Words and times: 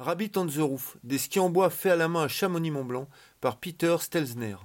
Rabbit 0.00 0.32
on 0.36 0.46
the 0.46 0.56
Roof, 0.60 0.96
des 1.04 1.18
skis 1.18 1.40
en 1.40 1.50
bois 1.50 1.68
faits 1.68 1.92
à 1.92 1.96
la 1.96 2.08
main 2.08 2.22
à 2.22 2.28
Chamonix-Mont-Blanc 2.28 3.06
par 3.42 3.58
Peter 3.58 3.94
Stelzner. 4.00 4.56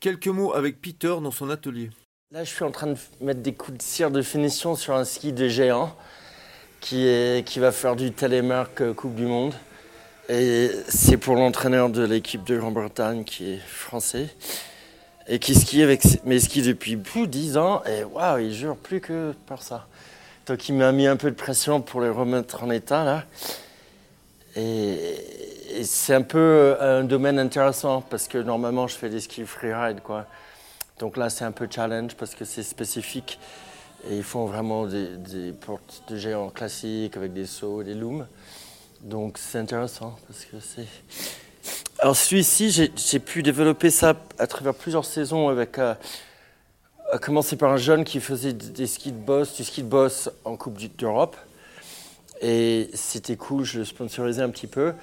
Quelques 0.00 0.26
mots 0.26 0.52
avec 0.52 0.82
Peter 0.82 1.14
dans 1.22 1.30
son 1.30 1.48
atelier. 1.48 1.88
Là, 2.30 2.44
je 2.44 2.50
suis 2.50 2.62
en 2.62 2.70
train 2.70 2.88
de 2.88 2.96
mettre 3.22 3.40
des 3.40 3.54
coups 3.54 3.78
de 3.78 3.82
cire 3.82 4.10
de 4.10 4.20
finition 4.20 4.76
sur 4.76 4.94
un 4.94 5.06
ski 5.06 5.32
de 5.32 5.48
géant 5.48 5.96
qui, 6.82 7.06
va 7.56 7.72
faire 7.72 7.96
du 7.96 8.12
télémarque 8.12 8.82
euh, 8.82 8.92
Coupe 8.92 9.14
du 9.14 9.24
Monde. 9.24 9.54
Et 10.28 10.70
c'est 10.88 11.16
pour 11.16 11.36
l'entraîneur 11.36 11.88
de 11.88 12.04
l'équipe 12.04 12.44
de 12.44 12.58
Grande-Bretagne 12.58 13.24
qui 13.24 13.52
est 13.52 13.60
français 13.60 14.28
et 15.26 15.38
qui 15.38 15.54
skie 15.54 15.82
avec 15.82 16.02
mes 16.26 16.38
skis 16.38 16.60
depuis 16.60 16.98
plus 16.98 17.22
de 17.22 17.26
10 17.32 17.56
ans. 17.56 17.82
Et 17.86 18.04
waouh, 18.04 18.40
il 18.40 18.52
jure 18.52 18.76
plus 18.76 19.00
que 19.00 19.32
par 19.46 19.62
ça. 19.62 19.86
Donc 20.44 20.68
il 20.68 20.74
m'a 20.74 20.92
mis 20.92 21.06
un 21.06 21.16
peu 21.16 21.30
de 21.30 21.36
pression 21.36 21.80
pour 21.80 22.02
les 22.02 22.10
remettre 22.10 22.62
en 22.62 22.70
état 22.70 23.04
là. 23.04 23.24
Et, 24.56 25.16
c'est 25.84 26.14
un 26.14 26.22
peu 26.22 26.76
un 26.80 27.04
domaine 27.04 27.38
intéressant 27.38 28.02
parce 28.02 28.28
que 28.28 28.38
normalement 28.38 28.86
je 28.86 28.96
fais 28.96 29.08
des 29.08 29.20
skis 29.20 29.46
freeride. 29.46 30.00
Donc 30.98 31.16
là 31.16 31.30
c'est 31.30 31.44
un 31.44 31.52
peu 31.52 31.68
challenge 31.70 32.16
parce 32.16 32.34
que 32.34 32.44
c'est 32.44 32.64
spécifique 32.64 33.38
et 34.08 34.16
ils 34.16 34.24
font 34.24 34.46
vraiment 34.46 34.86
des, 34.86 35.52
portes 35.52 36.02
de 36.08 36.16
géants 36.16 36.50
classiques 36.50 37.16
avec 37.16 37.32
des 37.32 37.46
sauts, 37.46 37.82
des 37.82 37.94
looms. 37.94 38.26
Donc 39.02 39.38
c'est 39.38 39.58
intéressant 39.58 40.16
parce 40.26 40.44
que 40.44 40.56
c'est. 40.60 40.86
Alors 42.00 42.16
celui-ci 42.16 42.90
j'ai 42.96 43.18
pu 43.20 43.42
développer 43.42 43.90
ça 43.90 44.14
à 44.38 44.46
travers 44.46 44.74
plusieurs 44.74 45.04
saisons 45.04 45.48
avec. 45.48 45.78
Euh, 45.78 45.94
à 47.12 47.18
commencer 47.18 47.56
par 47.56 47.72
un 47.72 47.76
jeune 47.76 48.04
qui 48.04 48.20
faisait 48.20 48.52
des 48.52 48.86
skis 48.86 49.12
boss, 49.12 49.56
du 49.56 49.64
ski 49.64 49.82
de 49.82 49.88
boss 49.88 50.30
en 50.44 50.56
Coupe 50.56 50.78
d'Europe. 50.96 51.36
Et 52.40 52.88
c'était 52.94 53.36
cool, 53.36 53.64
je 53.64 53.80
le 53.80 53.84
sponsorisais 53.84 54.42
un 54.42 54.50
petit 54.50 54.66
peu. 54.66 54.94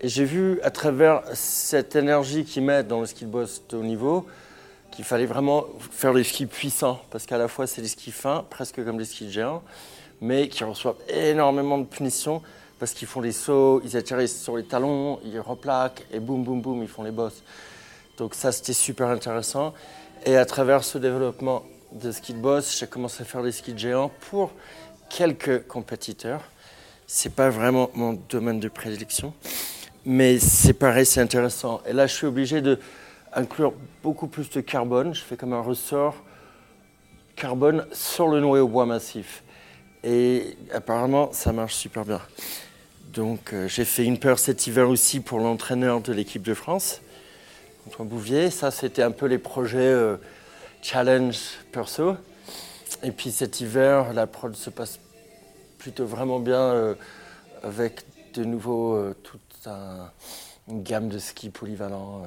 Et 0.00 0.08
j'ai 0.08 0.24
vu 0.24 0.60
à 0.62 0.70
travers 0.70 1.22
cette 1.34 1.96
énergie 1.96 2.44
qu'ils 2.44 2.62
mettent 2.62 2.88
dans 2.88 3.00
le 3.00 3.06
ski 3.06 3.24
de 3.24 3.30
boss 3.30 3.62
de 3.68 3.76
haut 3.76 3.82
niveau 3.82 4.26
qu'il 4.90 5.04
fallait 5.04 5.26
vraiment 5.26 5.66
faire 5.90 6.14
des 6.14 6.24
skis 6.24 6.46
puissants. 6.46 7.00
Parce 7.10 7.26
qu'à 7.26 7.38
la 7.38 7.48
fois, 7.48 7.66
c'est 7.66 7.82
des 7.82 7.88
skis 7.88 8.12
fins, 8.12 8.44
presque 8.48 8.82
comme 8.84 8.96
des 8.96 9.04
skis 9.04 9.30
géants, 9.30 9.62
mais 10.20 10.48
qui 10.48 10.64
reçoivent 10.64 10.96
énormément 11.08 11.78
de 11.78 11.84
punitions 11.84 12.42
parce 12.78 12.92
qu'ils 12.92 13.08
font 13.08 13.20
des 13.20 13.32
sauts, 13.32 13.80
ils 13.84 13.96
atterrissent 13.96 14.40
sur 14.40 14.56
les 14.56 14.64
talons, 14.64 15.18
ils 15.24 15.40
replaquent 15.40 16.06
et 16.12 16.20
boum, 16.20 16.44
boum, 16.44 16.60
boum, 16.62 16.82
ils 16.82 16.88
font 16.88 17.02
les 17.02 17.10
bosses. 17.10 17.42
Donc 18.16 18.34
ça, 18.34 18.52
c'était 18.52 18.72
super 18.72 19.08
intéressant. 19.08 19.74
Et 20.24 20.36
à 20.36 20.44
travers 20.44 20.84
ce 20.84 20.98
développement 20.98 21.64
de 21.92 22.12
ski 22.12 22.34
de 22.34 22.38
boss, 22.38 22.78
j'ai 22.78 22.86
commencé 22.86 23.22
à 23.22 23.24
faire 23.24 23.42
des 23.42 23.52
skis 23.52 23.76
géants 23.76 24.10
pour 24.30 24.52
quelques 25.08 25.66
compétiteurs. 25.66 26.42
C'est 27.10 27.34
pas 27.34 27.48
vraiment 27.48 27.90
mon 27.94 28.20
domaine 28.28 28.60
de 28.60 28.68
prédilection, 28.68 29.32
mais 30.04 30.38
c'est 30.38 30.74
pareil, 30.74 31.06
c'est 31.06 31.22
intéressant. 31.22 31.80
Et 31.86 31.94
là, 31.94 32.06
je 32.06 32.14
suis 32.14 32.26
obligé 32.26 32.60
de 32.60 32.78
inclure 33.32 33.72
beaucoup 34.02 34.26
plus 34.26 34.50
de 34.50 34.60
carbone. 34.60 35.14
Je 35.14 35.22
fais 35.22 35.38
comme 35.38 35.54
un 35.54 35.62
ressort 35.62 36.16
carbone 37.34 37.86
sur 37.92 38.28
le 38.28 38.40
noyau 38.40 38.68
bois 38.68 38.84
massif. 38.84 39.42
Et 40.04 40.54
apparemment, 40.70 41.30
ça 41.32 41.50
marche 41.50 41.76
super 41.76 42.04
bien. 42.04 42.20
Donc, 43.14 43.54
euh, 43.54 43.68
j'ai 43.68 43.86
fait 43.86 44.04
une 44.04 44.18
paire 44.18 44.38
cet 44.38 44.66
hiver 44.66 44.90
aussi 44.90 45.20
pour 45.20 45.38
l'entraîneur 45.38 46.02
de 46.02 46.12
l'équipe 46.12 46.42
de 46.42 46.52
France, 46.52 47.00
Antoine 47.86 48.08
Bouvier. 48.08 48.50
Ça, 48.50 48.70
c'était 48.70 49.02
un 49.02 49.12
peu 49.12 49.24
les 49.24 49.38
projets 49.38 49.78
euh, 49.78 50.18
challenge 50.82 51.38
perso. 51.72 52.16
Et 53.02 53.12
puis 53.12 53.30
cet 53.30 53.62
hiver, 53.62 54.12
la 54.12 54.26
prod 54.26 54.54
se 54.54 54.68
passe 54.68 55.00
plutôt 55.88 56.04
vraiment 56.04 56.38
bien 56.38 56.60
euh, 56.60 56.94
avec 57.62 58.04
de 58.34 58.44
nouveau 58.44 58.94
euh, 58.94 59.16
toute 59.22 59.40
une 60.68 60.82
gamme 60.82 61.08
de 61.08 61.18
skis 61.18 61.48
polyvalents 61.48 62.24
euh, 62.24 62.26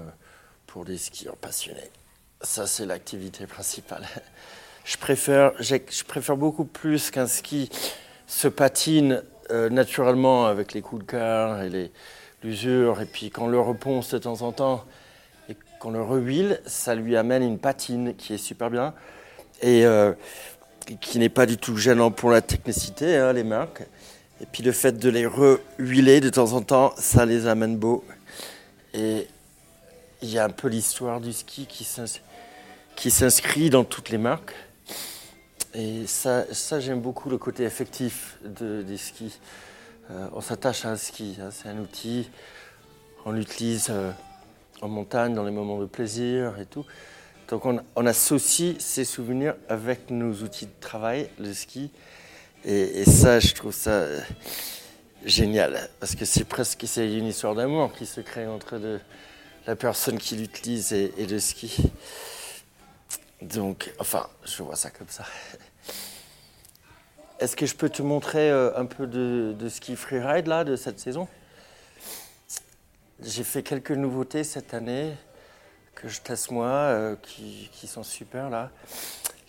pour 0.66 0.84
des 0.84 0.98
skieurs 0.98 1.38
passionnés. 1.38 1.92
Ça, 2.42 2.66
c'est 2.66 2.88
l'activité 2.88 3.46
principale. 3.46 4.08
Je 4.84 4.98
préfère, 4.98 5.52
je 5.60 6.04
préfère 6.06 6.38
beaucoup 6.38 6.66
plus 6.66 7.12
qu'un 7.12 7.28
ski 7.28 7.70
se 8.26 8.48
patine 8.48 9.22
naturellement 9.70 10.48
avec 10.48 10.74
les 10.74 10.82
coups 10.82 11.06
de 11.06 11.08
cœur 11.08 11.62
et 11.62 11.92
l'usure, 12.42 13.00
et 13.00 13.06
puis 13.06 13.30
qu'on 13.30 13.48
le 13.48 13.60
reponce 13.60 14.10
de 14.10 14.18
temps 14.18 14.42
en 14.42 14.52
temps 14.52 14.84
et 15.50 15.58
qu'on 15.80 15.92
le 15.92 16.02
rehuile, 16.02 16.60
ça 16.66 16.96
lui 16.96 17.16
amène 17.16 17.44
une 17.44 17.60
patine 17.60 18.16
qui 18.16 18.34
est 18.34 18.40
super 18.40 18.72
bien. 18.72 18.96
Qui 21.00 21.20
n'est 21.20 21.30
pas 21.30 21.46
du 21.46 21.58
tout 21.58 21.78
gênant 21.78 22.12
pour 22.12 22.30
la 22.30 22.42
technicité, 22.42 23.16
hein, 23.18 23.34
les 23.34 23.44
marques. 23.44 23.84
Et 24.42 24.46
puis 24.52 24.64
le 24.64 24.72
fait 24.72 24.98
de 24.98 25.10
les 25.10 25.26
rehuiler 25.26 26.20
de 26.20 26.30
temps 26.30 26.54
en 26.54 26.62
temps, 26.62 26.94
ça 26.98 27.26
les 27.26 27.48
amène 27.48 27.78
beaux. 27.78 28.04
Et 28.94 29.28
il 30.22 30.30
y 30.30 30.40
a 30.40 30.46
un 30.46 30.50
peu 30.50 30.68
l'histoire 30.68 31.22
du 31.22 31.32
ski 31.32 31.68
qui 31.68 33.12
s'inscrit 33.12 33.70
dans 33.70 33.84
toutes 33.84 34.10
les 34.10 34.18
marques. 34.18 34.54
Et 35.74 36.06
ça, 36.06 36.46
j'aime 36.80 37.00
beaucoup 37.00 37.30
le 37.30 37.38
côté 37.38 37.64
effectif 37.64 38.38
de, 38.44 38.82
des 38.82 38.98
skis. 38.98 39.40
Euh, 40.10 40.28
on 40.34 40.42
s'attache 40.42 40.86
à 40.86 40.90
un 40.90 40.98
ski, 40.98 41.38
hein, 41.40 41.50
c'est 41.52 41.70
un 41.70 41.78
outil. 41.78 42.30
On 43.26 43.32
l'utilise 43.32 43.88
euh, 43.90 44.12
en 44.82 44.90
montagne, 44.90 45.34
dans 45.34 45.46
les 45.46 45.52
moments 45.52 45.80
de 45.80 45.86
plaisir 45.86 46.60
et 46.60 46.66
tout. 46.66 46.86
Donc 47.52 47.66
on, 47.66 48.06
associe 48.06 48.80
ces 48.80 49.04
souvenirs 49.04 49.56
avec 49.68 50.10
nos 50.10 50.32
outils 50.36 50.68
de 50.68 50.80
travail, 50.80 51.30
le 51.38 51.54
ski. 51.54 51.92
Et, 52.64 53.04
ça, 53.04 53.42
je 53.42 53.54
trouve 53.54 53.74
ça 53.74 53.92
euh, 53.92 54.22
génial, 55.26 55.90
parce 56.00 56.16
que 56.16 56.24
c'est 56.24 56.46
presque 56.46 56.86
une 56.96 57.26
histoire 57.26 57.54
d'amour 57.54 57.92
qui 57.92 58.06
se 58.06 58.22
crée 58.22 58.48
entre 58.48 58.80
la 59.68 59.76
personne 59.76 60.18
qui 60.18 60.38
l'utilise 60.38 60.94
et, 60.94 61.12
le 61.18 61.40
ski. 61.40 61.92
Donc, 63.42 63.92
enfin, 64.00 64.30
je 64.46 64.64
vois 64.64 64.78
ça 64.78 64.90
comme 64.90 65.10
ça. 65.10 65.26
Est-ce 67.40 67.58
que 67.58 67.66
je 67.66 67.76
peux 67.76 67.90
te 67.90 68.02
montrer 68.02 68.50
euh, 68.50 68.72
un 68.78 68.86
peu 68.86 69.08
de, 69.08 69.54
de 69.60 69.68
ski 69.68 69.98
freeride 69.98 70.48
là, 70.48 70.64
de 70.64 70.78
cette 70.78 71.02
saison? 71.02 71.28
J'ai 73.22 73.44
fait 73.44 73.62
quelques 73.62 73.92
nouveautés 73.92 74.46
cette 74.46 74.74
année 74.74 75.18
que 76.02 76.10
je 76.10 76.20
teste 76.20 76.50
moi, 76.50 76.68
euh, 76.68 77.16
qui, 77.22 77.88
sont 77.88 78.04
super 78.04 78.50
là. 78.50 78.72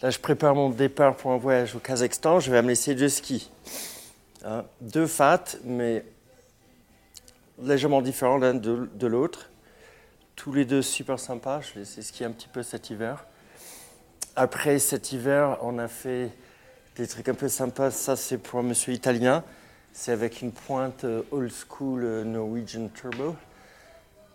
Là, 0.03 0.11
je 0.11 0.19
prépare 0.19 0.55
mon 0.55 0.69
départ 0.69 1.17
pour 1.17 1.33
un 1.33 1.39
voyage 1.39 1.75
au 1.75 1.79
Kazakhstan. 1.79 2.41
Je 2.41 2.51
vais 2.51 2.59
amener 2.59 2.75
ces 2.75 2.95
deux 2.95 3.09
skis. 3.09 3.51
Hein, 4.45 4.65
deux 4.81 5.07
fat, 5.07 5.45
mais 5.65 6.05
légèrement 7.63 8.03
différents 8.03 8.37
l'un 8.37 8.55
de, 8.55 9.07
l'autre. 9.07 9.49
Tous 10.37 10.53
les 10.53 10.65
deux 10.65 10.83
super 10.83 11.19
sympas. 11.19 11.61
Je 11.61 11.81
les 11.81 11.99
ai 11.99 12.03
skiés 12.03 12.27
un 12.27 12.33
petit 12.33 12.49
peu 12.49 12.63
cet 12.63 12.91
hiver. 12.91 13.25
Après 14.37 14.79
cet 14.79 15.13
hiver, 15.13 15.57
on 15.63 15.79
a 15.79 15.89
fait 15.89 16.31
des 16.97 17.07
trucs 17.07 17.29
un 17.29 17.35
peu 17.35 17.49
sympas. 17.49 17.91
Ça, 17.91 18.17
c'est 18.17 18.39
pour 18.39 18.59
un 18.59 18.65
monsieur 18.65 18.93
italien. 18.93 19.43
C'est 19.95 20.13
avec 20.13 20.43
une 20.43 20.53
pointe 20.53 21.05
euh, 21.05 21.23
old 21.31 21.53
school 21.53 22.03
euh, 22.03 22.25
Norwegian 22.25 22.89
Turbo 22.89 23.37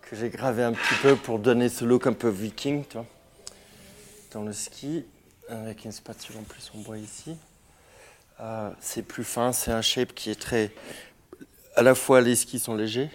que 0.10 0.16
j'ai 0.16 0.30
gravé 0.30 0.64
un 0.64 0.72
petit 0.72 0.96
peu 1.02 1.16
pour 1.18 1.38
donner 1.38 1.68
ce 1.68 1.84
look 1.84 2.08
un 2.08 2.14
peu 2.14 2.30
viking, 2.30 2.86
tu 2.88 2.94
vois, 2.94 3.06
dans 4.32 4.42
le 4.42 4.54
ski, 4.54 5.06
avec 5.50 5.84
une 5.84 5.92
spatule 5.92 6.38
en 6.38 6.44
plus 6.44 6.72
en 6.74 6.80
bois 6.80 6.98
ici. 6.98 7.36
Euh, 8.40 8.70
c'est 8.80 9.02
plus 9.02 9.26
fin, 9.26 9.52
c'est 9.52 9.72
un 9.72 9.82
shape 9.82 10.14
qui 10.14 10.30
est 10.30 10.40
très. 10.40 10.72
À 11.76 11.82
la 11.82 11.94
fois, 11.94 12.22
les 12.22 12.38
skis 12.38 12.60
sont 12.60 12.76
légers, 12.76 13.10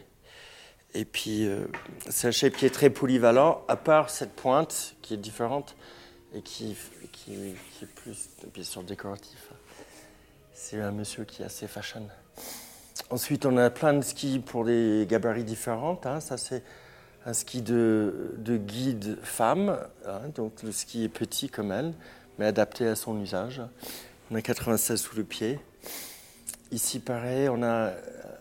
et 0.93 1.07
puis 1.07 1.47
euh, 1.47 1.65
c'est 2.11 2.29
un 2.29 2.31
shape 2.31 2.55
qui 2.55 2.67
est 2.67 2.75
très 2.75 2.91
polyvalent, 2.91 3.65
à 3.69 3.77
part 3.77 4.11
cette 4.11 4.33
pointe 4.33 4.97
qui 5.01 5.15
est 5.15 5.19
différente 5.19 5.77
et 6.35 6.43
qui, 6.43 6.77
qui, 7.13 7.35
est 7.35 7.87
plus, 7.87 8.29
bien 8.53 8.65
sûr, 8.65 8.83
décoratif. 8.83 9.39
C'est 10.53 10.81
un 10.81 10.93
monsieur 10.93 11.25
qui 11.25 11.43
est 11.43 11.47
assez 11.47 11.69
fashion. 11.69 12.07
Ensuite, 13.09 13.47
on 13.47 13.57
a 13.57 13.71
plein 13.71 13.95
de 13.95 14.03
skis 14.03 14.41
pour 14.41 14.65
des 14.65 15.07
gabarits 15.09 15.45
différents. 15.45 16.01
Hein. 16.05 16.21
Ça, 16.21 16.37
c'est 16.37 16.63
un 17.27 17.33
ski 17.33 17.63
de, 17.63 18.35
guide 18.45 19.19
femme. 19.23 19.79
Hein. 20.07 20.21
donc, 20.35 20.63
le 20.63 20.73
ski 20.73 21.05
est 21.05 21.09
petit 21.09 21.49
comme 21.49 21.73
elle, 21.73 21.95
mais 22.39 22.47
adapté 22.47 22.87
à 22.87 22.97
son 22.97 23.21
usage. 23.21 23.63
On 24.31 24.35
a 24.35 24.43
96 24.43 25.01
sous 25.01 25.17
le 25.17 25.25
pied. 25.25 25.59
Ici, 26.71 26.99
pareil, 27.01 27.49
on 27.49 27.63
a 27.63 27.93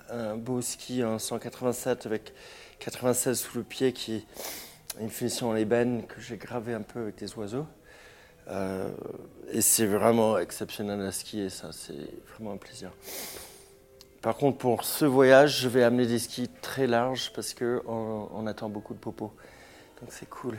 un 0.10 0.36
beau 0.36 0.62
ski 0.62 1.04
en 1.04 1.20
187 1.20 2.06
avec 2.06 2.34
96 2.80 3.40
sous 3.40 3.58
le 3.58 3.64
pied 3.64 3.94
qui 3.94 4.16
est 4.16 4.26
une 5.00 5.10
finition 5.10 5.50
en 5.50 5.56
ébène 5.56 6.06
que 6.06 6.20
j'ai 6.20 6.38
gravé 6.38 6.74
un 6.74 6.82
peu 6.82 7.02
avec 7.02 7.16
des 7.16 7.34
oiseaux. 7.36 7.68
Euh, 8.48 8.90
et 9.52 9.62
c'est 9.62 9.86
vraiment 9.86 10.38
exceptionnel 10.38 11.00
à 11.02 11.12
skier, 11.12 11.50
ça, 11.50 11.70
c'est 11.72 11.94
vraiment 12.34 12.54
un 12.54 12.58
plaisir. 12.58 12.92
Par 14.22 14.36
contre, 14.36 14.60
pour 14.60 14.84
ce 14.84 15.04
voyage, 15.04 15.62
je 15.62 15.68
vais 15.68 15.82
amener 15.84 16.06
des 16.06 16.20
skis 16.20 16.48
très 16.62 16.86
larges 16.86 17.32
parce 17.34 17.56
qu'on 17.56 18.30
on 18.32 18.46
attend 18.46 18.70
beaucoup 18.70 18.94
de 18.94 19.00
popo. 19.00 19.34
Donc 20.00 20.10
c'est 20.12 20.30
cool. 20.30 20.58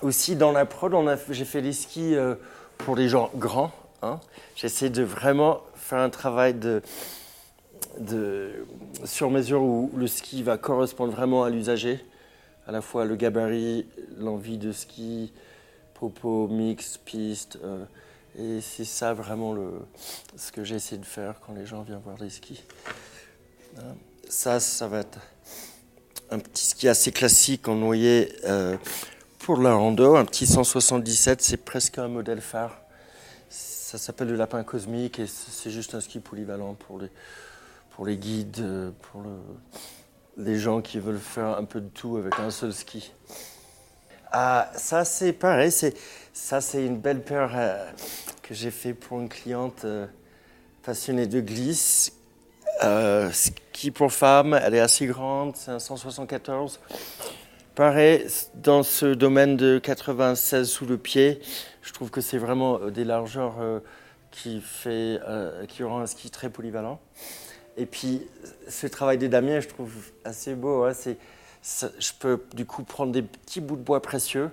Aussi, 0.00 0.36
dans 0.36 0.52
la 0.52 0.64
prod, 0.64 0.94
j'ai 1.30 1.44
fait 1.44 1.60
des 1.60 1.72
skis 1.72 2.14
euh, 2.14 2.36
pour 2.78 2.94
les 2.94 3.08
gens 3.08 3.30
grands. 3.34 3.72
Hein. 4.02 4.20
J'essaie 4.54 4.90
de 4.90 5.02
vraiment 5.02 5.62
faire 5.74 5.98
un 5.98 6.10
travail 6.10 6.54
de, 6.54 6.80
de 7.98 8.64
sur 9.04 9.28
mesure 9.28 9.62
où 9.62 9.90
le 9.96 10.06
ski 10.06 10.44
va 10.44 10.56
correspondre 10.56 11.12
vraiment 11.12 11.42
à 11.42 11.50
l'usager, 11.50 12.04
à 12.68 12.70
la 12.70 12.80
fois 12.80 13.04
le 13.04 13.16
gabarit, 13.16 13.86
l'envie 14.18 14.56
de 14.56 14.70
ski, 14.70 15.32
propos, 15.94 16.46
mix, 16.46 16.96
piste. 16.96 17.58
euh, 17.64 17.84
et 18.36 18.60
c'est 18.60 18.84
ça 18.84 19.14
vraiment 19.14 19.52
le, 19.52 19.72
ce 20.36 20.50
que 20.52 20.64
j'ai 20.64 20.76
essayé 20.76 20.98
de 20.98 21.06
faire 21.06 21.40
quand 21.46 21.54
les 21.54 21.66
gens 21.66 21.82
viennent 21.82 22.00
voir 22.04 22.16
des 22.16 22.30
skis. 22.30 22.62
Euh, 23.78 23.92
Ça, 24.28 24.60
ça 24.60 24.88
va 24.88 24.98
être 25.00 25.18
un 26.30 26.38
petit 26.38 26.66
ski 26.66 26.88
assez 26.88 27.12
classique 27.12 27.68
en 27.68 27.74
noyer 27.74 28.34
euh, 28.44 28.76
pour 29.38 29.56
la 29.58 29.74
rando, 29.74 30.16
un 30.16 30.24
petit 30.24 30.46
177, 30.46 31.40
c'est 31.40 31.56
presque 31.56 31.98
un 31.98 32.08
modèle 32.08 32.40
phare. 32.40 32.80
Ça 33.48 33.96
s'appelle 33.96 34.28
le 34.28 34.36
lapin 34.36 34.62
cosmique 34.64 35.18
et 35.18 35.26
c'est 35.26 35.70
juste 35.70 35.94
un 35.94 36.00
ski 36.00 36.20
polyvalent 36.20 36.74
pour 36.74 36.98
les, 37.00 37.08
pour 37.92 38.04
les 38.04 38.18
guides, 38.18 38.58
euh, 38.60 38.90
pour 39.10 39.22
le- 39.22 40.44
les 40.44 40.58
gens 40.58 40.82
qui 40.82 40.98
veulent 41.00 41.18
faire 41.18 41.56
un 41.58 41.64
peu 41.64 41.80
de 41.80 41.88
tout 41.88 42.18
avec 42.18 42.38
un 42.38 42.50
seul 42.50 42.72
ski. 42.74 43.10
Ah, 44.30 44.70
ça 44.74 45.04
c'est 45.06 45.32
pareil, 45.32 45.70
ça 46.32 46.60
c'est 46.60 46.84
une 46.84 46.98
belle 46.98 47.22
paire 47.22 47.50
euh, 47.54 47.90
que 48.42 48.52
j'ai 48.52 48.70
fait 48.70 48.92
pour 48.92 49.18
une 49.20 49.28
cliente 49.28 49.84
euh, 49.84 50.06
passionnée 50.82 51.26
de 51.26 51.40
glisse. 51.40 52.12
Euh, 52.84 53.30
ski 53.32 53.90
pour 53.90 54.12
femme, 54.12 54.58
elle 54.62 54.74
est 54.74 54.80
assez 54.80 55.06
grande, 55.06 55.56
c'est 55.56 55.70
un 55.70 55.78
174. 55.78 56.78
Pareil, 57.74 58.26
dans 58.54 58.82
ce 58.82 59.06
domaine 59.06 59.56
de 59.56 59.78
96 59.78 60.68
sous 60.68 60.84
le 60.84 60.98
pied, 60.98 61.40
je 61.80 61.92
trouve 61.92 62.10
que 62.10 62.20
c'est 62.20 62.38
vraiment 62.38 62.80
euh, 62.80 62.90
des 62.90 63.04
largeurs 63.04 63.54
euh, 63.60 63.80
qui, 64.30 64.60
fait, 64.60 65.20
euh, 65.26 65.64
qui 65.66 65.84
rend 65.84 66.00
un 66.00 66.06
ski 66.06 66.30
très 66.30 66.50
polyvalent. 66.50 67.00
Et 67.78 67.86
puis, 67.86 68.26
ce 68.68 68.86
travail 68.86 69.16
des 69.16 69.28
damiers, 69.28 69.60
je 69.62 69.68
trouve 69.68 69.94
assez 70.24 70.54
beau. 70.54 70.84
hein, 70.84 70.92
je 71.98 72.12
peux 72.18 72.42
du 72.54 72.64
coup 72.64 72.82
prendre 72.84 73.12
des 73.12 73.22
petits 73.22 73.60
bouts 73.60 73.76
de 73.76 73.82
bois 73.82 74.00
précieux 74.00 74.50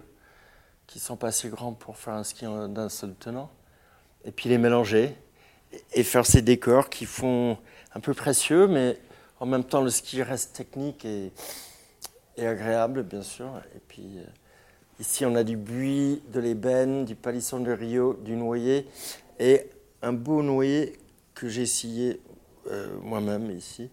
qui 0.88 1.00
sont 1.00 1.16
pas 1.16 1.28
assez 1.28 1.50
grands 1.50 1.74
pour 1.74 1.98
faire 1.98 2.14
un 2.14 2.24
ski 2.24 2.46
d'un 2.46 2.90
seul 2.90 3.16
tenant, 3.16 3.50
et 4.24 4.32
puis 4.32 4.50
les 4.50 4.58
mélanger 4.58 5.16
et- 5.94 6.04
faire 6.04 6.26
ces 6.26 6.42
décors 6.42 6.90
qui 6.90 7.06
font 7.06 7.58
un 7.94 8.00
peu 8.00 8.14
précieux, 8.14 8.68
mais 8.68 9.00
en 9.40 9.46
même 9.46 9.64
temps 9.64 9.82
le 9.82 9.90
ski 9.90 10.22
reste 10.24 10.54
technique 10.56 11.06
et, 11.06 11.32
et 12.38 12.48
agréable, 12.48 13.04
bien 13.04 13.22
sûr. 13.22 13.50
Et 13.76 13.80
puis 13.88 14.20
euh, 14.20 14.24
ici, 15.00 15.26
on 15.26 15.36
a 15.36 15.44
du 15.44 15.58
buis, 15.58 16.22
de 16.32 16.40
l'ébène, 16.40 17.06
du 17.06 17.16
palisson 17.16 17.60
de 17.60 17.72
Rio, 17.72 18.14
du 18.14 18.36
noyer 18.36 18.88
et 19.40 19.70
un 20.02 20.14
beau 20.14 20.44
noyer 20.44 21.00
que 21.34 21.50
j'ai 21.50 21.66
scié 21.66 22.22
euh, 22.72 22.98
moi-même 23.02 23.52
ici, 23.52 23.90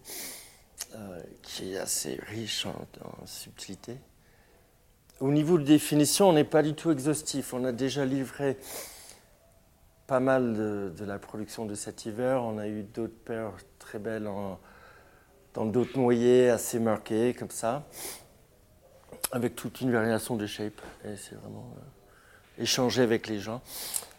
euh, 0.95 1.19
qui 1.41 1.73
est 1.73 1.77
assez 1.77 2.19
riche 2.27 2.67
en, 2.67 3.25
subtilité. 3.25 3.97
Au 5.19 5.31
niveau 5.31 5.57
de 5.57 5.63
définition, 5.63 6.29
on 6.29 6.33
n'est 6.33 6.43
pas 6.43 6.61
du 6.61 6.75
tout 6.75 6.91
exhaustif. 6.91 7.53
On 7.53 7.63
a 7.63 7.71
déjà 7.71 8.05
livré 8.05 8.57
pas 10.05 10.19
mal 10.19 10.53
de, 10.53 11.05
la 11.05 11.17
production 11.17 11.65
de 11.65 11.73
cet 11.73 12.05
hiver. 12.05 12.43
On 12.43 12.59
a 12.59 12.67
eu 12.67 12.83
d'autres 12.83 13.17
paires 13.25 13.53
très 13.79 13.97
belles 13.97 14.29
dans 15.53 15.65
d'autres 15.65 15.97
noyers 15.97 16.49
assez 16.49 16.79
marqués, 16.79 17.33
comme 17.33 17.51
ça, 17.51 17.87
avec 19.31 19.55
toute 19.55 19.81
une 19.81 19.91
variation 19.91 20.35
de 20.35 20.45
shape. 20.45 20.79
Et 21.05 21.15
c'est 21.15 21.35
vraiment 21.35 21.73
euh, 21.77 22.61
échanger 22.61 23.01
avec 23.01 23.27
les 23.27 23.39
gens. 23.39 23.61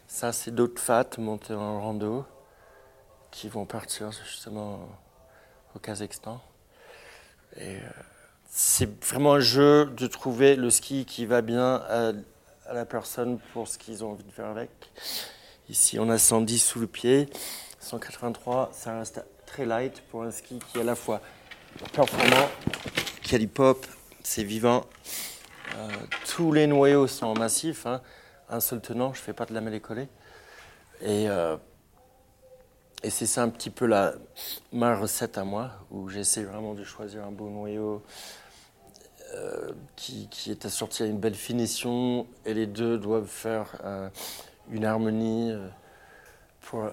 Ça, 0.07 0.33
c'est 0.33 0.51
d'autres 0.51 0.81
fats 0.81 1.09
montés 1.19 1.53
en 1.53 1.79
rando 1.79 2.25
qui 3.31 3.47
vont 3.47 3.65
partir 3.65 4.11
justement 4.11 4.89
au 5.73 5.79
Kazakhstan. 5.79 6.41
Euh, 7.61 7.79
c'est 8.49 9.03
vraiment 9.05 9.33
un 9.33 9.39
jeu 9.39 9.85
de 9.85 10.07
trouver 10.07 10.55
le 10.55 10.69
ski 10.69 11.05
qui 11.05 11.25
va 11.25 11.41
bien 11.41 11.75
à, 11.89 12.13
la 12.73 12.85
personne 12.85 13.39
pour 13.53 13.67
ce 13.67 13.77
qu'ils 13.77 14.03
ont 14.03 14.11
envie 14.11 14.23
de 14.23 14.31
faire 14.31 14.47
avec. 14.47 14.69
Ici, 15.69 15.99
on 15.99 16.09
a 16.09 16.17
110 16.17 16.59
sous 16.59 16.79
le 16.79 16.87
pied, 16.87 17.29
183, 17.79 18.71
ça 18.73 18.97
reste 18.97 19.23
très 19.45 19.65
light 19.65 20.01
pour 20.09 20.23
un 20.23 20.31
ski 20.31 20.59
qui 20.59 20.77
est 20.77 20.81
à 20.81 20.83
la 20.83 20.95
fois 20.95 21.21
performant, 21.93 22.49
qui 23.21 23.35
a 23.35 23.39
pop, 23.47 23.85
c'est 24.23 24.43
vivant. 24.43 24.85
Euh, 25.77 25.89
tous 26.27 26.51
les 26.51 26.67
noyaux 26.67 27.07
sont 27.07 27.33
massifs, 27.33 27.85
hein. 27.85 28.01
un 28.49 28.59
seul 28.59 28.81
tenant, 28.81 29.13
je 29.13 29.19
ne 29.19 29.23
fais 29.23 29.33
pas 29.33 29.45
de 29.45 29.53
la 29.53 29.61
mêlée 29.61 29.81
collée. 29.81 30.07
Et, 31.01 31.27
euh, 31.29 31.57
et 33.05 33.09
c'est 33.11 33.25
ça 33.27 33.43
un 33.43 33.49
petit 33.49 33.69
peu 33.69 33.85
la, 33.85 34.13
ma 34.73 34.95
recette 34.95 35.37
à 35.37 35.43
moi, 35.43 35.71
où 35.91 36.09
j'essaie 36.09 36.43
vraiment 36.43 36.73
de 36.73 36.83
choisir 36.83 37.23
un 37.23 37.31
beau 37.31 37.49
noyau 37.49 38.01
euh, 39.35 39.71
qui, 39.95 40.27
qui 40.29 40.49
est 40.51 40.65
assorti 40.65 41.03
à 41.03 41.05
une 41.05 41.19
belle 41.19 41.35
finition, 41.35 42.25
et 42.45 42.53
les 42.53 42.65
deux 42.67 42.97
doivent 42.97 43.27
faire 43.27 43.79
euh, 43.83 44.09
une 44.71 44.85
harmonie 44.85 45.51
euh, 45.51 45.67
pour 46.61 46.89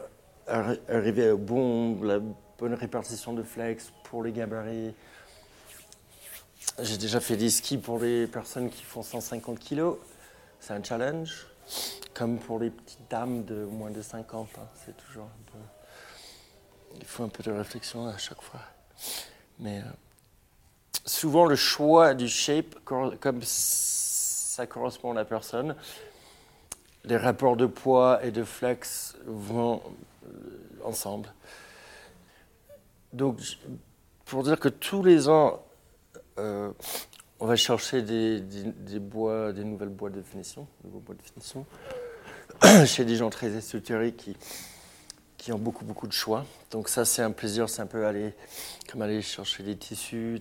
arri- 0.48 0.80
arriver 0.88 1.30
au 1.30 1.38
bon, 1.38 2.02
la 2.02 2.18
bonne 2.58 2.74
répartition 2.74 3.32
de 3.32 3.42
flex 3.42 3.90
pour 4.04 4.22
les 4.22 4.32
gabarits. 4.32 4.94
J'ai 6.78 6.96
déjà 6.98 7.20
fait 7.20 7.36
des 7.36 7.50
skis 7.50 7.78
pour 7.78 7.98
les 7.98 8.26
personnes 8.26 8.68
qui 8.70 8.82
font 8.82 9.02
150 9.02 9.58
kg. 9.60 9.94
C'est 10.60 10.72
un 10.74 10.82
challenge. 10.82 11.46
Comme 12.14 12.38
pour 12.38 12.58
les 12.58 12.70
petites 12.70 13.08
dames 13.10 13.44
de 13.44 13.64
moins 13.64 13.90
de 13.90 14.02
50. 14.02 14.48
hein. 14.58 14.60
C'est 14.84 14.96
toujours 14.96 15.24
un 15.24 15.50
peu. 15.52 15.58
Il 16.96 17.04
faut 17.04 17.24
un 17.24 17.28
peu 17.28 17.42
de 17.42 17.50
réflexion 17.50 18.06
à 18.06 18.18
chaque 18.18 18.42
fois. 18.42 18.60
Mais 19.58 19.78
euh, 19.78 19.82
souvent, 21.04 21.46
le 21.46 21.56
choix 21.56 22.14
du 22.14 22.28
shape, 22.28 22.76
comme 22.84 23.42
ça 23.42 24.66
correspond 24.66 25.12
à 25.12 25.14
la 25.14 25.24
personne, 25.24 25.76
les 27.04 27.16
rapports 27.16 27.56
de 27.56 27.66
poids 27.66 28.24
et 28.24 28.30
de 28.30 28.44
flex 28.44 29.16
vont 29.26 29.82
euh, 30.24 30.28
ensemble. 30.84 31.32
Donc, 33.12 33.40
pour 34.24 34.42
dire 34.42 34.58
que 34.58 34.68
tous 34.68 35.02
les 35.02 35.28
ans, 35.28 35.62
euh, 36.38 36.70
on 37.40 37.46
va 37.46 37.56
chercher 37.56 38.02
des, 38.02 38.40
bois, 39.00 39.52
des 39.52 39.64
nouvelles 39.64 39.88
boîtes 39.88 40.14
de 40.14 40.22
finition, 40.22 40.66
de 40.82 40.88
nouveaux 40.88 41.00
bois 41.00 41.14
de 41.14 42.86
chez 42.86 43.04
des 43.04 43.16
gens 43.16 43.30
très 43.30 43.48
ésotériques 43.48 44.16
qui, 44.16 44.36
qui 45.42 45.52
ont 45.52 45.58
beaucoup, 45.58 45.84
beaucoup 45.84 46.06
de 46.06 46.12
choix. 46.12 46.46
Donc 46.70 46.88
ça, 46.88 47.04
c'est 47.04 47.20
un 47.20 47.32
plaisir, 47.32 47.68
c'est 47.68 47.82
un 47.82 47.86
peu 47.86 48.06
aller, 48.06 48.32
comme 48.88 49.02
aller 49.02 49.20
chercher 49.20 49.64
des 49.64 49.76
tissus, 49.76 50.38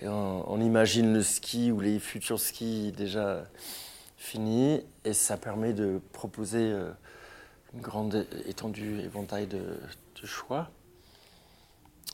et 0.00 0.08
on, 0.08 0.60
imagine 0.60 1.14
le 1.14 1.22
ski 1.22 1.70
ou 1.70 1.78
les 1.78 2.00
futurs 2.00 2.40
skis 2.40 2.90
déjà 2.90 3.44
finis, 4.16 4.82
et 5.04 5.12
ça 5.12 5.36
permet 5.36 5.72
de 5.74 6.00
proposer 6.12 6.72
euh, 6.72 6.90
une 7.72 7.80
grande 7.80 8.26
étendue, 8.46 8.98
éventail 8.98 9.46
de, 9.46 9.78
de 10.20 10.26
choix. 10.26 10.70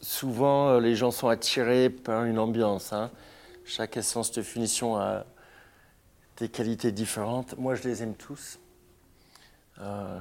Souvent, 0.02 0.68
euh, 0.68 0.80
les 0.80 0.94
gens 0.94 1.12
sont 1.12 1.28
attirés 1.28 1.88
par 1.88 2.24
une 2.24 2.38
ambiance. 2.38 2.92
hein. 2.92 3.10
Chaque 3.64 3.96
essence 3.96 4.32
de 4.32 4.42
finition 4.42 4.96
a 4.98 5.24
des 6.36 6.50
qualités 6.50 6.92
différentes. 6.92 7.56
Moi, 7.56 7.74
je 7.74 7.84
les 7.88 8.02
aime 8.02 8.14
tous. 8.14 8.58
Euh, 9.80 10.18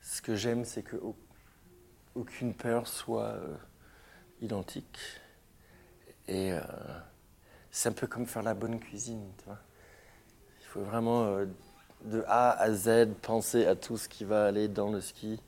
ce 0.00 0.22
que 0.22 0.34
j'aime, 0.36 0.64
c'est 0.64 0.82
que 0.82 0.96
au- 0.96 1.16
aucune 2.14 2.54
paire 2.54 2.86
soit 2.86 3.24
euh, 3.34 3.56
identique. 4.40 4.98
Et 6.28 6.52
euh, 6.52 6.60
c'est 7.70 7.88
un 7.88 7.92
peu 7.92 8.06
comme 8.06 8.26
faire 8.26 8.42
la 8.42 8.54
bonne 8.54 8.78
cuisine. 8.80 9.24
Il 10.60 10.66
faut 10.66 10.82
vraiment, 10.82 11.24
euh, 11.24 11.46
de 12.04 12.24
A 12.28 12.50
à 12.52 12.72
Z, 12.72 13.08
penser 13.22 13.66
à 13.66 13.74
tout 13.76 13.96
ce 13.96 14.08
qui 14.08 14.24
va 14.24 14.46
aller 14.46 14.68
dans 14.68 14.90
le 14.90 15.00
ski. 15.00 15.40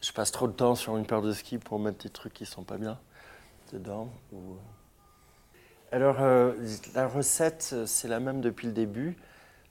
Je 0.00 0.12
passe 0.12 0.32
trop 0.32 0.48
de 0.48 0.52
temps 0.52 0.74
sur 0.74 0.96
une 0.96 1.06
paire 1.06 1.22
de 1.22 1.32
skis 1.32 1.58
pour 1.58 1.78
mettre 1.78 2.02
des 2.02 2.10
trucs 2.10 2.32
qui 2.34 2.44
sont 2.44 2.64
pas 2.64 2.76
bien 2.76 2.98
dedans. 3.72 4.12
ou- 4.32 4.56
Alors, 5.92 6.18
la 6.94 7.06
recette, 7.06 7.74
c'est 7.86 8.08
la 8.08 8.18
même 8.20 8.40
depuis 8.40 8.66
le 8.66 8.72
début. 8.72 9.16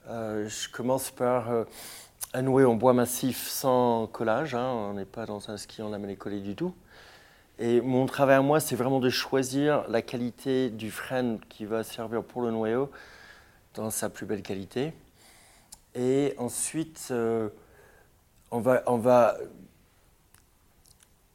Je 0.07 0.69
commence 0.71 1.11
par 1.11 1.49
un 2.33 2.43
noué 2.43 2.63
en 2.63 2.75
bois 2.75 2.93
massif 2.93 3.49
sans 3.49 4.07
collage. 4.07 4.55
hein. 4.55 4.69
On 4.71 4.93
n'est 4.93 5.05
pas 5.05 5.25
dans 5.25 5.49
un 5.49 5.57
ski 5.57 5.81
en 5.81 5.89
lamellé 5.89 6.15
collé 6.15 6.39
du 6.39 6.55
tout. 6.55 6.73
Et 7.59 7.81
mon 7.81 8.05
travail 8.05 8.37
à 8.37 8.41
moi, 8.41 8.59
c'est 8.59 8.75
vraiment 8.75 8.99
de 8.99 9.09
choisir 9.09 9.87
la 9.89 10.01
qualité 10.01 10.69
du 10.69 10.91
frêne 10.91 11.39
qui 11.49 11.65
va 11.65 11.83
servir 11.83 12.23
pour 12.23 12.41
le 12.41 12.51
noyau 12.51 12.89
dans 13.75 13.89
sa 13.89 14.09
plus 14.09 14.25
belle 14.25 14.41
qualité. 14.41 14.93
Et 15.93 16.33
ensuite, 16.37 17.09
euh, 17.11 17.49
on, 18.49 18.61
va, 18.61 18.83
on 18.87 19.01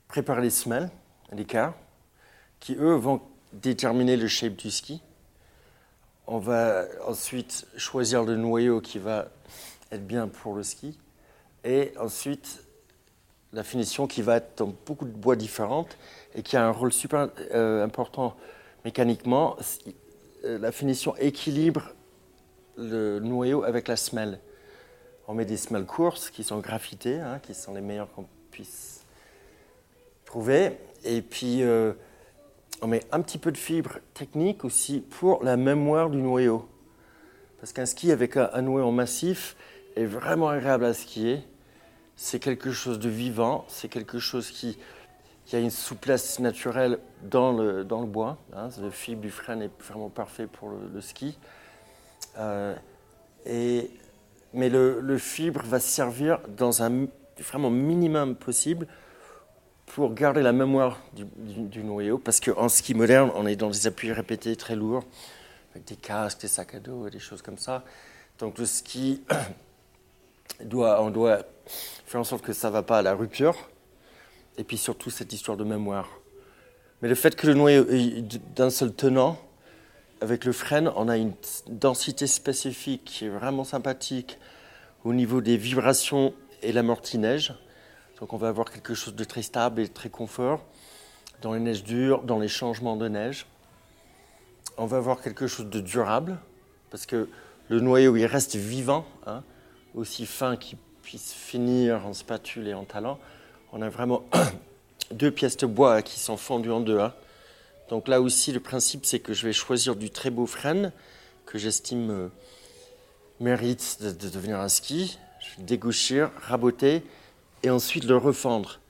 préparer 0.09 0.41
les 0.41 0.51
semelles, 0.51 0.91
les 1.31 1.45
quarts, 1.45 1.75
qui 2.59 2.75
eux 2.75 2.95
vont 2.95 3.21
déterminer 3.53 4.17
le 4.17 4.29
shape 4.29 4.57
du 4.57 4.71
ski. 4.71 5.03
On 6.27 6.39
va 6.39 6.87
ensuite 7.07 7.67
choisir 7.77 8.25
le 8.25 8.37
noyau 8.37 8.81
qui 8.81 8.99
va 8.99 9.29
être 9.93 10.07
bien 10.07 10.29
pour 10.29 10.55
le 10.55 10.63
ski. 10.63 10.99
Et 11.65 11.93
ensuite, 11.99 12.63
la 13.53 13.63
finition 13.63 14.07
qui 14.07 14.23
va 14.23 14.37
être 14.37 14.59
dans 14.59 14.75
beaucoup 14.87 15.05
de 15.05 15.11
bois 15.11 15.37
différentes 15.37 15.97
et 16.35 16.43
qui 16.43 16.57
a 16.57 16.67
un 16.67 16.71
rôle 16.71 16.93
super 16.93 17.29
euh, 17.53 17.85
important 17.85 18.37
mécaniquement. 18.85 19.57
Euh, 20.45 20.59
la 20.59 20.73
finition 20.73 21.17
équilibre 21.17 21.93
le 22.77 23.19
noyau 23.21 23.65
avec 23.65 23.89
la 23.89 23.97
semelle. 23.97 24.39
On 25.29 25.35
met 25.35 25.45
des 25.45 25.57
semelles 25.57 25.87
courtes 25.87 26.31
qui 26.33 26.45
sont 26.45 26.59
graffitées, 26.59 27.21
hein, 27.21 27.41
qui 27.43 27.55
sont 27.55 27.75
les 27.75 27.81
meilleures 27.81 28.13
qu'on 28.13 28.27
puisse 28.51 29.05
trouver. 30.25 30.73
Et 31.05 31.23
puis, 31.23 31.63
euh, 31.63 31.93
on 32.83 32.87
met 32.87 33.03
un 33.11 33.21
petit 33.23 33.39
peu 33.39 33.51
de 33.51 33.57
fibre 33.57 33.99
technique 34.15 34.65
aussi 34.65 35.01
pour 35.01 35.43
la 35.43 35.57
mémoire 35.57 36.11
du 36.11 36.19
noyau. 36.19 36.69
Parce 37.59 37.73
qu'un 37.73 37.87
ski 37.87 38.13
avec 38.13 38.37
un, 38.37 38.63
noyau 38.63 38.91
massif 38.91 39.57
est 39.97 40.05
vraiment 40.05 40.49
agréable 40.49 40.85
à 40.85 40.95
skier. 40.95 41.43
C'est 42.15 42.39
quelque 42.39 42.73
chose 42.73 42.99
de 42.99 43.09
vivant, 43.09 43.65
c'est 43.69 43.89
quelque 43.89 44.19
chose 44.19 44.51
qui, 44.51 44.79
a 45.53 45.59
une 45.59 45.71
souplesse 45.71 46.39
naturelle 46.39 46.99
dans 47.23 47.53
le, 47.53 47.85
dans 47.85 48.01
le 48.01 48.07
bois. 48.07 48.39
Hein. 48.55 48.69
Le 48.81 48.91
fibre 48.91 49.23
du 49.23 49.31
frein 49.31 49.61
est 49.61 49.71
vraiment 49.83 50.09
parfait 50.09 50.47
pour 50.47 50.71
le, 50.71 51.01
ski. 51.01 51.39
Euh, 52.39 52.75
et, 53.45 53.91
mais 54.53 54.69
le, 54.69 55.19
fibre 55.19 55.63
va 55.65 55.81
servir 55.81 56.41
dans 56.49 56.83
un 56.83 57.07
vraiment 57.39 57.71
minimum 57.71 58.35
possible 58.35 58.87
pour 59.87 60.15
garder 60.15 60.43
la 60.43 60.53
mémoire 60.53 61.01
du, 61.13 61.85
noyau, 61.85 62.19
parce 62.19 62.41
qu'en 62.41 62.69
ski 62.69 62.95
moderne, 62.95 63.31
on 63.35 63.47
est 63.47 63.57
dans 63.57 63.71
des 63.71 63.87
appuis 63.87 64.13
répétés 64.13 64.57
très 64.57 64.75
lourds, 64.75 65.05
avec 65.73 65.87
des 65.87 65.97
casques, 65.97 66.41
des 66.41 66.49
sacs 66.49 66.75
à 66.75 66.81
dos 66.81 67.09
des 67.09 67.19
choses 67.19 67.43
comme 67.43 67.59
ça. 67.59 67.85
Donc 68.39 68.59
le 68.59 68.67
ski, 68.67 69.23
on 70.73 71.11
doit 71.11 71.39
faire 72.07 72.21
en 72.21 72.25
sorte 72.25 72.45
que 72.45 72.53
ça 72.53 72.69
ne 72.69 72.73
va 72.73 72.83
pas 72.83 72.99
à 72.99 73.03
la 73.03 73.15
rupture, 73.15 73.57
et 74.59 74.65
puis 74.65 74.79
surtout 74.79 75.11
cette 75.11 75.33
histoire 75.33 75.57
de 75.57 75.65
mémoire. 75.65 76.09
Mais 77.03 77.09
le 77.09 77.15
fait 77.15 77.37
que 77.37 77.47
le 77.47 77.55
noyau 77.55 77.87
est 77.91 78.39
d'un 78.55 78.71
seul 78.71 78.95
tenant, 78.95 79.39
avec 80.21 80.45
le 80.45 80.53
frein, 80.53 80.93
on 80.97 81.09
a 81.09 81.17
une 81.17 81.35
densité 81.69 82.27
spécifique 82.27 83.05
qui 83.05 83.27
est 83.27 83.29
vraiment 83.29 83.65
sympathique 83.65 84.39
au 85.05 85.13
niveau 85.13 85.41
des 85.41 85.59
vibrations 85.59 86.33
et 86.63 86.73
l'amorti-neige. 86.73 87.55
Donc 88.19 88.33
on 88.33 88.39
va 88.39 88.49
avoir 88.49 88.71
quelque 88.71 88.95
chose 88.95 89.15
de 89.15 89.25
très 89.25 89.43
stable 89.43 89.81
et 89.81 89.89
très 89.89 90.09
confort 90.09 90.65
dans 91.43 91.53
les 91.53 91.61
neiges 91.61 91.85
dures, 91.85 92.23
dans 92.23 92.39
les 92.39 92.49
changements 92.49 92.97
de 92.97 93.09
neige. 93.09 93.47
On 94.79 94.87
va 94.87 94.97
avoir 94.97 95.21
quelque 95.21 95.47
chose 95.47 95.69
de 95.69 95.81
durable 95.81 96.39
parce 96.91 97.05
que 97.05 97.29
le 97.69 97.81
noyau 97.81 98.17
il 98.17 98.25
reste 98.25 98.57
vivant, 98.57 99.05
hein, 99.27 99.43
aussi 99.97 100.27
fin 100.27 100.57
qu'il 100.57 100.79
puisse 101.03 101.33
finir 101.33 102.07
en 102.07 102.13
spatule 102.13 102.69
et 102.69 102.75
en 102.75 102.85
talent. 102.85 103.19
On 103.73 103.83
a 103.83 103.89
vraiment 103.89 104.25
deux 105.11 105.31
pièces 105.31 105.57
de 105.57 105.67
bois 105.67 106.03
qui 106.03 106.21
sont 106.21 106.37
fondues 106.37 106.71
en 106.71 106.81
deux. 106.81 107.01
Hein. 107.01 107.13
Donc 107.89 108.07
là 108.07 108.21
aussi, 108.21 108.53
le 108.53 108.61
principe, 108.61 109.05
c'est 109.07 109.21
que 109.21 109.33
je 109.35 109.47
vais 109.47 109.53
choisir 109.53 109.97
du 109.97 110.11
très 110.11 110.31
beau 110.31 110.47
frêne 110.47 110.93
que 111.47 111.59
j'estime 111.59 112.11
euh, 112.11 112.29
mérite 113.41 113.99
de, 114.01 114.11
de, 114.11 114.29
devenir 114.29 114.61
un 114.61 114.69
ski. 114.69 115.19
Je 115.41 115.59
vais 115.59 115.65
dégauchir, 115.65 116.31
raboter 116.41 117.03
et 117.63 117.71
ensuite 117.71 118.05
le 118.05 118.17
refendre. 118.17 118.81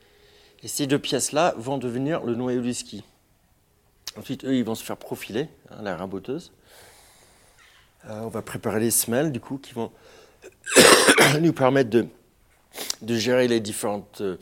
Et 0.63 0.69
ces 0.69 0.87
deux 0.87 0.99
pièces-là 0.99 1.55
vont 1.59 1.79
devenir 1.79 2.25
le 2.25 2.35
noyau 2.35 2.63
du 2.63 2.75
ski. 2.75 3.05
Ensuite, 4.19 4.45
eux, 4.45 4.57
ils 4.57 4.65
vont 4.65 4.75
se 4.75 4.83
faire 4.83 4.97
profiler, 4.97 5.49
hein, 5.71 5.83
la 5.83 5.97
raboteuse. 5.97 6.53
Euh, 8.07 8.21
on 8.21 8.29
va 8.29 8.41
préparer 8.41 8.81
les 8.81 8.91
semelles, 8.91 9.31
du 9.31 9.41
coup, 9.41 9.59
qui 9.59 9.75
vont 9.75 9.93
nous 11.41 11.53
permettre 11.53 11.91
de, 11.91 12.07
de 13.03 13.15
gérer 13.15 13.49
les 13.49 13.61
différentes 13.61 14.21
euh, 14.21 14.37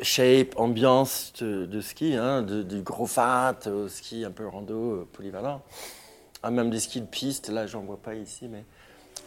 shapes, 0.00 0.54
ambiances 0.56 1.32
de, 1.40 1.80
ski, 1.80 2.14
hein, 2.16 2.42
du 2.42 2.82
gros 2.82 3.06
fat 3.06 3.58
au 3.66 3.88
ski 3.88 4.24
un 4.24 4.30
peu 4.30 4.46
rando, 4.46 4.92
euh, 4.92 5.08
polyvalent. 5.12 5.62
Ah, 6.42 6.50
même 6.50 6.70
des 6.70 6.80
skis 6.80 7.00
de 7.00 7.06
piste, 7.06 7.48
là, 7.50 7.66
j'en 7.66 7.82
vois 7.82 7.98
pas 7.98 8.14
ici, 8.14 8.48
mais 8.48 8.64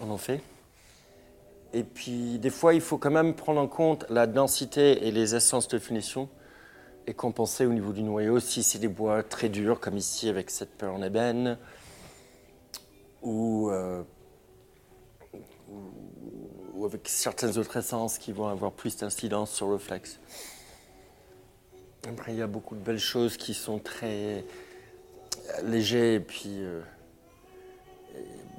on 0.01 0.09
en 0.09 0.17
fait. 0.17 0.41
Et 1.73 1.83
puis, 1.83 2.39
des 2.39 2.49
fois, 2.49 2.73
il 2.73 2.81
faut 2.81 2.97
quand 2.97 3.11
même 3.11 3.33
prendre 3.33 3.61
en 3.61 3.67
compte 3.67 4.05
la 4.09 4.27
densité 4.27 5.07
et 5.07 5.11
les 5.11 5.35
essences 5.35 5.67
de 5.67 5.79
finition 5.79 6.29
et 7.07 7.13
compenser 7.13 7.65
au 7.65 7.73
niveau 7.73 7.93
du 7.93 8.01
noyau 8.01 8.39
si 8.39 8.63
c'est 8.63 8.79
des 8.79 8.87
bois 8.87 9.23
très 9.23 9.49
durs, 9.49 9.79
comme 9.79 9.97
ici 9.97 10.27
avec 10.27 10.49
cette 10.49 10.77
peur 10.77 10.93
en 10.93 11.01
ébène, 11.01 11.57
ou, 13.21 13.69
euh, 13.69 14.03
ou, 16.73 16.85
avec 16.85 17.07
certaines 17.07 17.57
autres 17.57 17.77
essences 17.77 18.17
qui 18.17 18.31
vont 18.31 18.47
avoir 18.47 18.71
plus 18.71 18.97
d'incidence 18.97 19.51
sur 19.51 19.69
le 19.69 19.77
flex. 19.77 20.19
Après, 22.07 22.33
il 22.33 22.37
y 22.37 22.41
a 22.41 22.47
beaucoup 22.47 22.75
de 22.75 22.81
belles 22.81 22.99
choses 22.99 23.37
qui 23.37 23.53
sont 23.53 23.79
très 23.79 24.45
légers 25.63 26.15
et 26.15 26.19
puis. 26.19 26.57
Euh, 26.59 26.81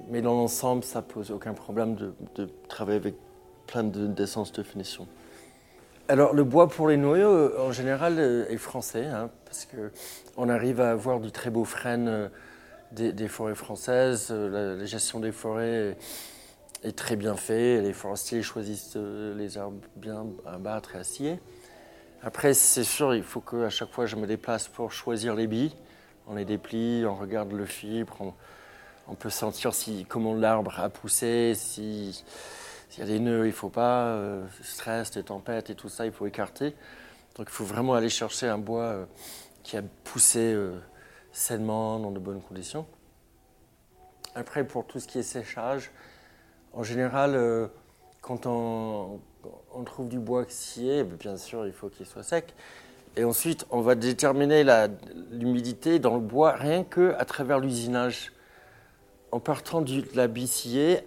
mais 0.09 0.23
dans 0.23 0.35
l'ensemble, 0.35 0.85
ça 0.85 1.03
pose 1.03 1.31
aucun 1.31 1.53
problème 1.53 1.97
de, 2.35 2.49
travailler 2.69 2.99
avec 2.99 3.15
plein 3.67 3.83
d'essences 3.83 4.53
de, 4.53 4.63
finition. 4.63 5.09
Alors 6.09 6.33
le 6.33 6.45
bois 6.45 6.69
pour 6.69 6.89
les 6.89 6.97
noyaux, 6.97 7.29
euh, 7.29 7.59
en 7.59 7.73
général, 7.73 8.17
euh, 8.19 8.49
est 8.49 8.57
français, 8.57 9.07
hein, 9.07 9.31
parce 9.45 9.67
qu'on 9.67 10.49
arrive 10.49 10.81
à 10.81 10.93
avoir 10.93 11.19
du 11.19 11.33
très 11.33 11.51
beau 11.51 11.65
frêne 11.65 12.31
des, 12.93 13.29
forêts 13.29 13.57
françaises. 13.57 14.31
La, 14.31 14.85
gestion 14.85 15.19
des 15.19 15.33
forêts 15.33 15.97
est, 16.89 16.97
très 16.97 17.17
bien 17.17 17.37
faite. 17.37 17.83
Les 17.83 17.93
forestiers 17.93 18.43
choisissent 18.43 18.97
les 18.97 19.59
arbres 19.59 19.81
bien 19.97 20.27
à 20.47 20.59
battre 20.59 20.97
et 20.97 20.99
à 20.99 21.05
scier. 21.05 21.41
Après, 22.23 22.55
c'est 22.55 22.85
sûr, 22.85 23.15
il 23.15 23.23
faut 23.23 23.41
qu'à 23.41 23.71
chaque 23.71 23.91
fois 23.91 24.07
je 24.07 24.17
me 24.17 24.27
déplace 24.27 24.69
pour 24.69 24.93
choisir 24.93 25.35
les 25.35 25.47
billes. 25.47 25.75
On 26.27 26.35
les 26.35 26.45
déplie, 26.45 27.05
on 27.07 27.15
regarde 27.15 27.53
le 27.53 27.67
fibre, 27.67 28.35
on 29.09 29.15
peut 29.15 29.31
sentir 29.31 29.75
si, 29.75 30.05
comment 30.09 30.35
l'arbre 30.35 30.81
a 30.81 30.89
poussé, 30.89 31.55
s'il 31.55 32.13
y 32.99 33.03
a 33.03 33.05
des 33.05 33.21
nœuds, 33.21 33.45
il 33.45 33.51
ne 33.51 33.53
faut 33.53 33.69
pas, 33.69 34.07
euh, 34.07 34.45
stress, 34.63 35.13
des 35.13 35.23
tempêtes 35.23 35.71
et 35.71 35.75
tout 35.77 35.89
ça, 35.89 36.07
il 36.07 36.13
faut 36.13 36.27
écarter. 36.27 36.75
Donc 37.37 37.47
il 37.49 37.53
faut 37.53 37.65
vraiment 37.65 37.95
aller 37.95 38.09
chercher 38.09 38.49
un 38.49 38.59
bois 38.59 38.83
euh, 38.83 39.05
qui 39.63 39.77
a 39.77 39.83
poussé 40.05 40.53
euh, 40.53 40.81
sainement, 41.33 41.99
dans 42.01 42.11
de 42.11 42.19
bonnes 42.19 42.41
conditions. 42.41 42.87
Après, 44.35 44.65
pour 44.67 44.87
tout 44.87 44.99
ce 44.99 45.07
qui 45.07 45.19
est 45.19 45.23
séchage, 45.23 45.93
en 46.77 46.83
général, 46.83 47.71
quand 48.21 48.47
on, 48.47 49.21
trouve 49.85 50.09
du 50.09 50.19
bois 50.19 50.45
scié, 50.49 51.05
ben, 51.05 51.17
bien 51.17 51.37
sûr, 51.37 51.67
il 51.67 51.73
faut 51.73 51.89
qu'il 51.89 52.07
soit 52.07 52.23
sec. 52.23 52.55
Et 53.17 53.25
ensuite, 53.25 53.65
on 53.71 53.81
va 53.81 53.95
déterminer 53.95 54.63
l'humidité 55.31 55.99
dans 55.99 56.15
le 56.15 56.21
bois 56.21 56.53
rien 56.53 56.85
qu'à 56.85 57.25
travers 57.25 57.61
l'usinage 57.61 58.33
en 59.33 59.41
partant 59.41 59.81
de 59.81 60.05
la 60.15 60.29
biciller, 60.29 61.01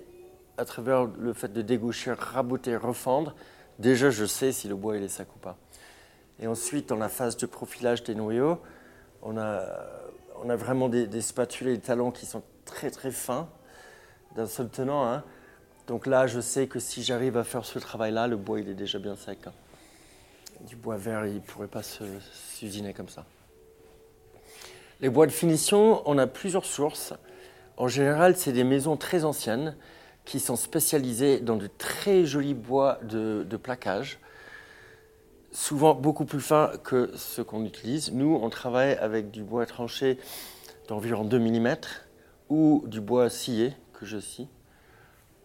à 0.57 0.65
travers 0.65 1.05
le 1.05 1.33
fait 1.33 1.53
de 1.53 1.61
dégaucher, 1.61 2.13
raboter, 2.13 2.75
refendre, 2.75 3.35
déjà 3.77 4.09
je 4.09 4.25
sais 4.25 4.51
si 4.51 4.67
le 4.67 4.75
bois 4.75 4.97
est 4.97 5.07
sec 5.07 5.27
ou 5.35 5.39
pas. 5.39 5.57
Et 6.39 6.47
ensuite, 6.47 6.89
dans 6.89 6.95
la 6.95 7.09
phase 7.09 7.37
de 7.37 7.45
profilage 7.45 8.03
des 8.03 8.15
noyaux, 8.15 8.59
on 9.21 9.37
a, 9.37 9.61
on 10.43 10.49
a 10.49 10.55
vraiment 10.55 10.89
des, 10.89 11.21
spatules 11.21 11.67
et 11.67 11.75
des 11.75 11.81
talons 11.81 12.11
qui 12.11 12.25
sont 12.25 12.41
très 12.65 12.89
très 12.89 13.11
fins, 13.11 13.49
d'un 14.35 14.47
seul 14.47 14.69
tenant. 14.69 15.05
Hein. 15.05 15.23
Donc 15.89 16.05
là, 16.05 16.27
je 16.27 16.39
sais 16.39 16.67
que 16.67 16.79
si 16.79 17.01
j'arrive 17.01 17.35
à 17.35 17.43
faire 17.43 17.65
ce 17.65 17.79
travail-là, 17.79 18.27
le 18.27 18.37
bois 18.37 18.59
il 18.59 18.69
est 18.69 18.75
déjà 18.75 18.99
bien 18.99 19.15
sec. 19.15 19.39
Hein. 19.47 19.51
Du 20.67 20.75
bois 20.75 20.97
vert, 20.97 21.25
il 21.25 21.33
ne 21.33 21.39
pourrait 21.39 21.67
pas 21.67 21.81
s'usiner 21.81 22.93
comme 22.93 23.09
ça. 23.09 23.25
Les 25.01 25.09
bois 25.09 25.25
de 25.25 25.31
finition, 25.31 26.03
on 26.07 26.19
a 26.19 26.27
plusieurs 26.27 26.65
sources. 26.65 27.13
En 27.75 27.87
général, 27.87 28.37
c'est 28.37 28.51
des 28.51 28.63
maisons 28.63 28.97
très 28.97 29.23
anciennes 29.23 29.75
qui 30.25 30.39
sont 30.39 30.55
spécialisées 30.55 31.39
dans 31.39 31.55
de 31.55 31.65
très 31.65 32.23
jolis 32.23 32.53
bois 32.53 32.99
de, 33.01 33.43
plaquage, 33.57 34.19
souvent 35.51 35.95
beaucoup 35.95 36.25
plus 36.25 36.39
fins 36.39 36.71
que 36.83 37.11
ceux 37.15 37.43
qu'on 37.43 37.65
utilise. 37.65 38.13
Nous, 38.13 38.39
on 38.39 38.51
travaille 38.51 38.93
avec 38.97 39.31
du 39.31 39.41
bois 39.41 39.65
tranché 39.65 40.19
d'environ 40.87 41.23
2 41.23 41.39
mm 41.39 41.77
ou 42.49 42.83
du 42.85 43.01
bois 43.01 43.31
scié, 43.31 43.73
que 43.93 44.05
je 44.05 44.19
scie. 44.19 44.49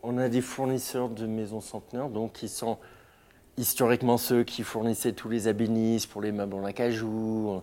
On 0.07 0.19
a 0.19 0.29
des 0.29 0.43
fournisseurs 0.43 1.09
de 1.09 1.27
maisons 1.27 1.63
centenaires, 1.63 2.11
donc 2.11 2.35
qui 2.35 2.51
sont 2.51 2.77
historiquement 3.57 4.19
ceux 4.19 4.45
qui 4.45 4.63
fournissaient 4.63 5.15
tous 5.15 5.31
les 5.31 5.49
abénisses 5.49 6.05
pour 6.05 6.21
les 6.21 6.31
meubles 6.31 6.55
en 6.55 6.65
acajou, 6.65 7.63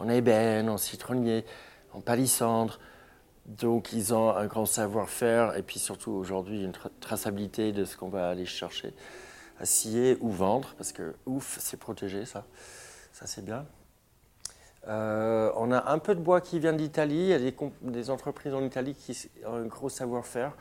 en, 0.00 0.08
ébène, 0.08 0.68
en 0.68 0.78
citronnier, 0.78 1.44
en 1.92 2.00
palissandre. 2.00 2.80
Donc 3.46 3.92
ils 3.92 4.12
ont 4.12 4.30
un 4.30 4.46
grand 4.46 4.66
savoir-faire 4.66 5.56
et 5.56 5.62
puis 5.62 5.78
surtout 5.78 6.10
aujourd'hui 6.10 6.64
une 6.64 6.72
traçabilité 6.98 7.70
de 7.70 7.84
ce 7.84 7.96
qu'on 7.96 8.08
va 8.08 8.30
aller 8.30 8.46
chercher 8.46 8.92
à 9.60 9.64
scier 9.64 10.18
ou 10.20 10.30
vendre 10.30 10.74
parce 10.76 10.90
que 10.90 11.14
ouf, 11.24 11.58
c'est 11.60 11.78
protégé 11.78 12.24
ça. 12.24 12.44
Ça 13.12 13.28
c'est 13.28 13.44
bien. 13.44 13.64
Euh, 14.88 15.52
on 15.54 15.70
a 15.70 15.92
un 15.92 16.00
peu 16.00 16.16
de 16.16 16.20
bois 16.20 16.40
qui 16.40 16.58
vient 16.58 16.72
d'Italie. 16.72 17.30
Il 17.30 17.42
y 17.42 17.48
a 17.48 17.52
des, 17.82 18.10
entreprises 18.10 18.54
en 18.54 18.64
Italie 18.64 18.96
qui 18.96 19.30
ont 19.46 19.54
un 19.54 19.66
gros 19.66 19.88
savoir-faire. 19.88 20.52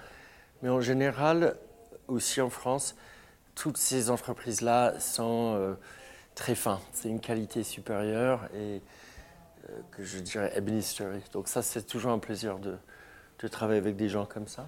Mais 0.65 0.71
en 0.71 0.81
général, 0.81 1.57
aussi 2.07 2.41
en 2.41 2.49
France, 2.49 2.95
toutes 3.53 3.77
ces 3.77 4.09
entreprises-là 4.09 4.99
sont 4.99 5.53
euh, 5.55 5.75
très 6.33 6.55
fins. 6.55 6.81
C'est 6.91 7.07
une 7.07 7.19
qualité 7.19 7.61
supérieure 7.61 8.49
et 8.51 8.81
euh, 9.69 9.79
que 9.91 10.03
je 10.03 10.17
dirais 10.17 10.51
administrée. 10.55 11.21
Donc 11.33 11.49
ça, 11.49 11.61
c'est 11.61 11.83
toujours 11.83 12.11
un 12.11 12.17
plaisir 12.17 12.57
de, 12.57 12.77
de, 13.43 13.47
travailler 13.47 13.77
avec 13.77 13.95
des 13.95 14.09
gens 14.09 14.25
comme 14.25 14.47
ça. 14.47 14.67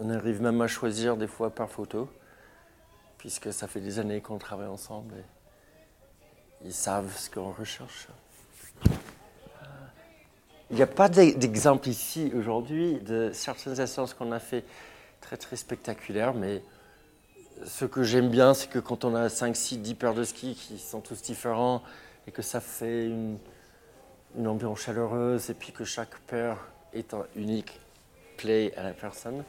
on 0.00 0.10
arrive 0.10 0.42
même 0.42 0.60
à 0.60 0.66
choisir 0.66 1.16
des 1.16 1.28
fois 1.28 1.54
par 1.54 1.70
photo, 1.70 2.10
puisque 3.16 3.52
ça 3.52 3.68
fait 3.68 3.80
des 3.80 4.00
années 4.00 4.20
qu'on 4.20 4.38
travaille 4.38 4.66
ensemble 4.66 5.14
et 5.14 6.64
ils 6.64 6.74
savent 6.74 7.16
ce 7.16 7.30
qu'on 7.30 7.52
recherche. 7.52 8.08
Il 10.72 10.76
n'y 10.76 10.82
a 10.82 10.86
pas 10.86 11.10
d'exemple 11.10 11.90
ici 11.90 12.32
aujourd'hui 12.34 12.94
de 13.00 13.30
certaines 13.34 13.78
essences 13.78 14.14
qu'on 14.14 14.32
a 14.32 14.38
fait 14.38 14.64
très 15.20 15.36
très 15.36 15.56
spectaculaires, 15.56 16.32
mais 16.32 16.62
ce 17.66 17.84
que 17.84 18.02
j'aime 18.02 18.30
bien, 18.30 18.54
c'est 18.54 18.70
que 18.70 18.78
quand 18.78 19.04
on 19.04 19.14
a 19.14 19.28
5, 19.28 19.54
6, 19.54 19.78
10 19.80 19.94
paires 19.96 20.14
de 20.14 20.24
skis 20.24 20.54
qui 20.54 20.78
sont 20.78 21.02
tous 21.02 21.20
différents 21.20 21.82
et 22.26 22.30
que 22.30 22.40
ça 22.40 22.62
fait 22.62 23.04
une, 23.04 23.36
ambiance 24.46 24.80
chaleureuse 24.80 25.50
et 25.50 25.54
puis 25.54 25.72
que 25.72 25.84
chaque 25.84 26.18
paire 26.20 26.56
est 26.94 27.12
un 27.12 27.26
unique 27.36 27.78
play 28.38 28.72
à 28.74 28.82
la 28.82 28.92
personne 28.94 29.44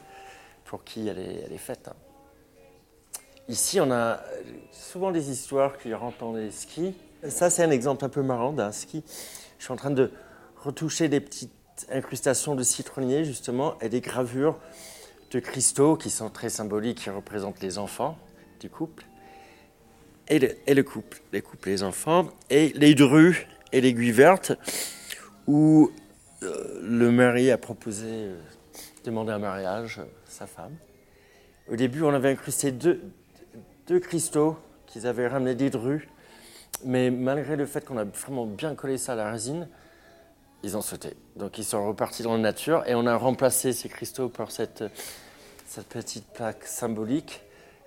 pour 0.66 0.84
qui 0.84 1.08
elle 1.08 1.18
est, 1.18 1.44
elle 1.46 1.54
est 1.54 1.58
faite. 1.58 1.88
Ici, 3.48 3.80
on 3.80 3.90
a 3.90 4.20
souvent 4.72 5.10
des 5.10 5.30
histoires 5.30 5.78
qui 5.78 5.94
rentrent 5.94 6.18
dans 6.18 6.34
les 6.34 6.50
skis. 6.50 6.94
Ça, 7.30 7.48
c'est 7.48 7.64
un 7.64 7.70
exemple 7.70 8.04
un 8.04 8.10
peu 8.10 8.20
marrant 8.20 8.52
d'un 8.52 8.72
ski. 8.72 9.02
Je 9.58 9.64
suis 9.64 9.72
en 9.72 9.76
train 9.76 9.90
de 9.90 10.10
retoucher 10.64 11.08
des 11.08 11.20
petites 11.20 11.52
incrustations 11.92 12.54
de 12.54 12.62
citronnier, 12.62 13.24
justement, 13.24 13.78
et 13.80 13.88
des 13.88 14.00
gravures 14.00 14.58
de 15.30 15.40
cristaux 15.40 15.96
qui 15.96 16.10
sont 16.10 16.30
très 16.30 16.48
symboliques, 16.48 17.02
qui 17.02 17.10
représentent 17.10 17.60
les 17.60 17.78
enfants 17.78 18.16
du 18.60 18.70
couple. 18.70 19.04
Et 20.28 20.38
le, 20.38 20.82
couple, 20.82 21.20
les 21.32 21.42
couples 21.42 21.68
les 21.68 21.82
enfants, 21.82 22.28
et 22.48 22.72
les 22.74 22.94
drues 22.94 23.46
et 23.72 23.82
l'aiguille 23.82 24.12
verte, 24.12 24.52
où 25.46 25.90
euh, 26.42 26.80
le 26.82 27.10
mari 27.10 27.50
a 27.50 27.58
proposé, 27.58 28.06
euh, 28.08 28.40
demander 29.04 29.32
un 29.32 29.38
mariage 29.38 29.98
à 29.98 30.30
sa 30.30 30.46
femme. 30.46 30.74
Au 31.70 31.76
début, 31.76 32.02
on 32.02 32.14
avait 32.14 32.30
incrusté 32.30 32.72
deux, 32.72 33.02
deux 33.86 34.00
cristaux 34.00 34.56
qu'ils 34.86 35.06
avaient 35.06 35.28
ramenés 35.28 35.54
des 35.54 35.68
drues, 35.68 36.08
mais 36.86 37.10
malgré 37.10 37.56
le 37.56 37.66
fait 37.66 37.84
qu'on 37.84 37.98
a 37.98 38.04
vraiment 38.04 38.46
bien 38.46 38.74
collé 38.74 38.96
ça 38.96 39.12
à 39.12 39.16
la 39.16 39.30
résine, 39.30 39.68
ils 40.64 40.76
ont 40.76 40.82
sauté. 40.82 41.10
Donc 41.36 41.58
ils 41.58 41.64
sont 41.64 41.86
repartis 41.86 42.22
dans 42.22 42.32
la 42.32 42.38
nature 42.38 42.82
et 42.86 42.94
on 42.94 43.06
a 43.06 43.16
remplacé 43.16 43.72
ces 43.72 43.88
cristaux 43.88 44.28
par 44.28 44.50
cette, 44.50 44.82
cette 45.66 45.86
petite 45.86 46.24
plaque 46.32 46.66
symbolique. 46.66 47.42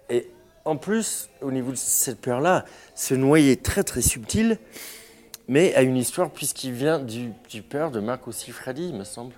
Et 0.09 0.29
en 0.63 0.77
plus, 0.77 1.29
au 1.41 1.51
niveau 1.51 1.71
de 1.71 1.77
cette 1.77 2.21
paire-là, 2.21 2.65
ce 2.93 3.15
noyer 3.15 3.53
est 3.53 3.63
très 3.63 3.83
très 3.83 4.01
subtil, 4.01 4.59
mais 5.47 5.73
a 5.73 5.81
une 5.81 5.97
histoire 5.97 6.29
puisqu'il 6.29 6.73
vient 6.73 6.99
du, 6.99 7.31
du, 7.49 7.63
père 7.63 7.89
de 7.89 7.99
Marc 7.99 8.27
aussi 8.27 8.51
Freddy, 8.51 8.89
il 8.89 8.95
me 8.95 9.03
semble. 9.03 9.33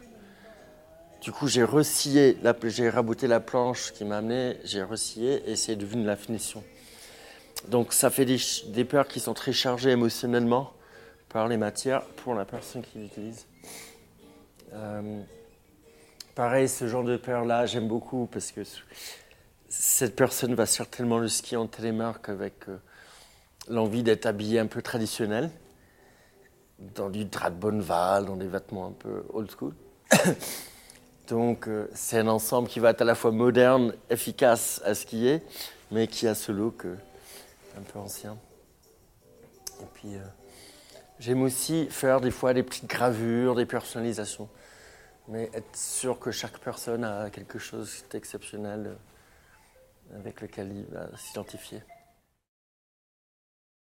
Du 1.21 1.31
coup, 1.31 1.47
j'ai 1.47 1.63
rescié, 1.63 2.37
j'ai 2.65 2.89
rabouté 2.89 3.27
la 3.27 3.39
planche 3.39 3.93
qui 3.93 4.05
m'a 4.05 4.17
amené, 4.17 4.57
j'ai 4.63 4.83
rescié 4.83 5.49
et 5.49 5.55
c'est 5.55 5.75
devenu 5.75 6.03
la 6.03 6.15
finition. 6.15 6.63
Donc 7.69 7.93
ça 7.93 8.09
fait 8.09 8.25
des, 8.25 8.37
des 8.67 8.85
paires 8.85 9.07
qui 9.07 9.19
sont 9.19 9.33
très 9.33 9.53
chargées 9.53 9.91
émotionnellement 9.91 10.73
par 11.29 11.47
les 11.47 11.57
matières 11.57 12.03
pour 12.03 12.33
la 12.33 12.43
personne 12.43 12.81
qui 12.81 12.97
l'utilise. 12.97 13.45
Euh, 14.73 15.21
pareil, 16.35 16.67
ce 16.67 16.87
genre 16.87 17.03
de 17.03 17.17
paire-là, 17.17 17.65
j'aime 17.65 17.87
beaucoup 17.87 18.27
parce 18.31 18.51
que 18.51 18.61
cette 19.69 20.15
personne 20.15 20.55
va 20.55 20.65
certainement 20.65 21.19
le 21.19 21.27
skier 21.27 21.57
en 21.57 21.67
télémarque 21.67 22.29
avec 22.29 22.67
euh, 22.67 22.77
l'envie 23.67 24.03
d'être 24.03 24.25
habillé 24.25 24.59
un 24.59 24.67
peu 24.67 24.81
traditionnel, 24.81 25.51
dans 26.95 27.09
du 27.09 27.25
drap 27.25 27.51
de 27.51 27.55
Bonneval, 27.55 28.25
dans 28.25 28.37
des 28.37 28.47
vêtements 28.47 28.87
un 28.87 28.91
peu 28.91 29.23
old 29.33 29.49
school. 29.51 29.73
Donc 31.27 31.67
euh, 31.67 31.87
c'est 31.93 32.17
un 32.17 32.27
ensemble 32.27 32.67
qui 32.67 32.79
va 32.79 32.89
être 32.89 33.01
à 33.01 33.05
la 33.05 33.15
fois 33.15 33.31
moderne, 33.31 33.93
efficace 34.09 34.81
à 34.83 34.95
skier, 34.95 35.43
mais 35.91 36.07
qui 36.07 36.27
a 36.27 36.33
ce 36.33 36.51
look 36.51 36.85
un 37.77 37.81
peu 37.81 37.99
ancien. 37.99 38.35
Et 39.81 39.85
puis 39.93 40.17
J'aime 41.19 41.41
aussi 41.41 41.87
faire 41.89 42.21
des 42.21 42.31
fois 42.31 42.53
des 42.53 42.63
petites 42.63 42.89
gravures, 42.89 43.53
des 43.55 43.65
personnalisations. 43.65 44.49
Mais 45.27 45.49
être 45.53 45.75
sûr 45.75 46.17
que 46.17 46.31
chaque 46.31 46.57
personne 46.59 47.03
a 47.03 47.29
quelque 47.29 47.59
chose 47.59 48.05
d'exceptionnel 48.09 48.97
avec 50.15 50.41
lequel 50.41 50.71
il 50.71 50.85
va 50.85 51.09
s'identifier. 51.17 51.81